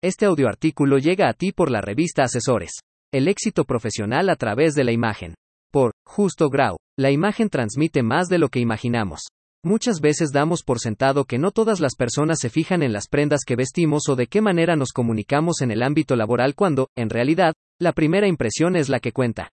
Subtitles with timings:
[0.00, 2.70] Este audioartículo llega a ti por la revista Asesores.
[3.12, 5.34] El éxito profesional a través de la imagen.
[5.72, 6.76] Por Justo Grau.
[6.96, 9.22] La imagen transmite más de lo que imaginamos.
[9.64, 13.40] Muchas veces damos por sentado que no todas las personas se fijan en las prendas
[13.44, 17.54] que vestimos o de qué manera nos comunicamos en el ámbito laboral cuando, en realidad,
[17.80, 19.50] la primera impresión es la que cuenta.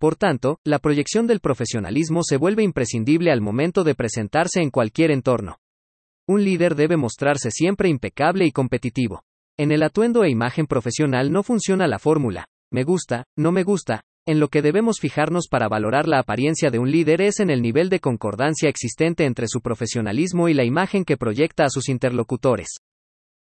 [0.00, 5.10] Por tanto, la proyección del profesionalismo se vuelve imprescindible al momento de presentarse en cualquier
[5.10, 5.58] entorno.
[6.26, 9.25] Un líder debe mostrarse siempre impecable y competitivo.
[9.58, 14.02] En el atuendo e imagen profesional no funciona la fórmula, me gusta, no me gusta,
[14.26, 17.62] en lo que debemos fijarnos para valorar la apariencia de un líder es en el
[17.62, 22.68] nivel de concordancia existente entre su profesionalismo y la imagen que proyecta a sus interlocutores.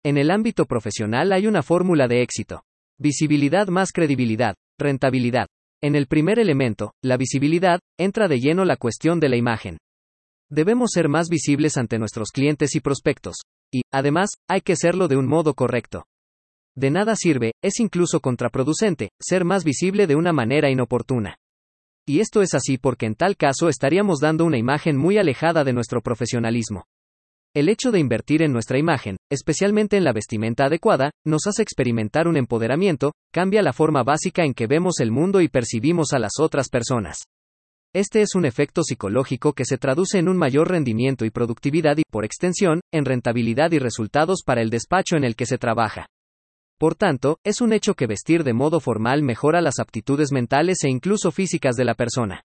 [0.04, 2.64] En el ámbito profesional hay una fórmula de éxito.
[3.00, 5.48] Visibilidad más credibilidad, rentabilidad.
[5.82, 9.78] En el primer elemento, la visibilidad, entra de lleno la cuestión de la imagen.
[10.50, 13.38] Debemos ser más visibles ante nuestros clientes y prospectos,
[13.72, 16.06] y, además, hay que serlo de un modo correcto.
[16.82, 21.36] De nada sirve, es incluso contraproducente, ser más visible de una manera inoportuna.
[22.08, 25.74] Y esto es así porque en tal caso estaríamos dando una imagen muy alejada de
[25.74, 26.86] nuestro profesionalismo.
[27.54, 32.28] El hecho de invertir en nuestra imagen, especialmente en la vestimenta adecuada, nos hace experimentar
[32.28, 36.40] un empoderamiento, cambia la forma básica en que vemos el mundo y percibimos a las
[36.40, 37.18] otras personas.
[37.94, 42.04] Este es un efecto psicológico que se traduce en un mayor rendimiento y productividad y,
[42.10, 46.08] por extensión, en rentabilidad y resultados para el despacho en el que se trabaja.
[46.82, 50.90] Por tanto, es un hecho que vestir de modo formal mejora las aptitudes mentales e
[50.90, 52.42] incluso físicas de la persona.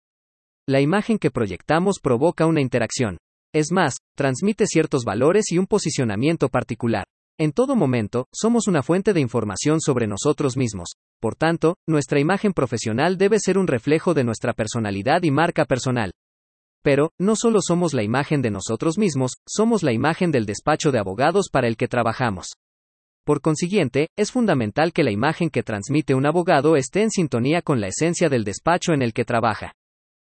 [0.69, 3.17] La imagen que proyectamos provoca una interacción.
[3.55, 7.07] Es más, transmite ciertos valores y un posicionamiento particular.
[7.41, 12.53] En todo momento, somos una fuente de información sobre nosotros mismos, por tanto, nuestra imagen
[12.53, 16.13] profesional debe ser un reflejo de nuestra personalidad y marca personal.
[16.83, 20.99] Pero, no solo somos la imagen de nosotros mismos, somos la imagen del despacho de
[20.99, 22.53] abogados para el que trabajamos.
[23.27, 27.81] Por consiguiente, es fundamental que la imagen que transmite un abogado esté en sintonía con
[27.81, 29.73] la esencia del despacho en el que trabaja.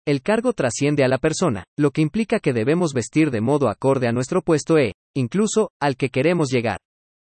[0.08, 4.08] El cargo trasciende a la persona, lo que implica que debemos vestir de modo acorde
[4.08, 6.80] a nuestro puesto e, incluso, al que queremos llegar.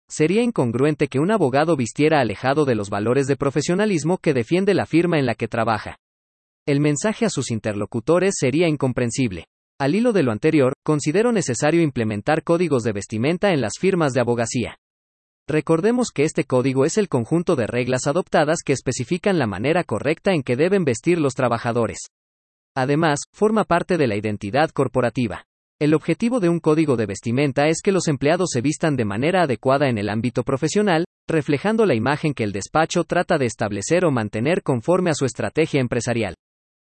[0.08, 4.86] Sería incongruente que un abogado vistiera alejado de los valores de profesionalismo que defiende la
[4.86, 5.96] firma en la que trabaja.
[6.64, 9.46] El mensaje a sus interlocutores sería incomprensible.
[9.80, 14.20] Al hilo de lo anterior, considero necesario implementar códigos de vestimenta en las firmas de
[14.20, 14.76] abogacía.
[15.48, 20.32] Recordemos que este código es el conjunto de reglas adoptadas que especifican la manera correcta
[20.32, 21.98] en que deben vestir los trabajadores.
[22.76, 25.44] Además, forma parte de la identidad corporativa.
[25.80, 29.42] El objetivo de un código de vestimenta es que los empleados se vistan de manera
[29.42, 34.10] adecuada en el ámbito profesional, reflejando la imagen que el despacho trata de establecer o
[34.10, 36.34] mantener conforme a su estrategia empresarial.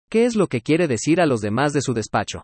[0.10, 2.44] ¿Qué es lo que quiere decir a los demás de su despacho?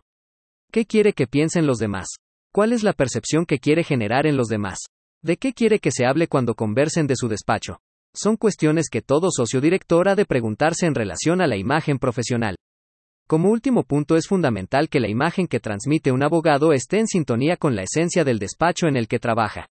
[0.72, 2.08] ¿Qué quiere que piensen los demás?
[2.52, 4.78] ¿Cuál es la percepción que quiere generar en los demás?
[5.22, 7.78] ¿De qué quiere que se hable cuando conversen de su despacho?
[8.14, 12.56] Son cuestiones que todo socio director ha de preguntarse en relación a la imagen profesional.
[13.28, 17.58] Como último punto es fundamental que la imagen que transmite un abogado esté en sintonía
[17.58, 19.68] con la esencia del despacho en el que trabaja.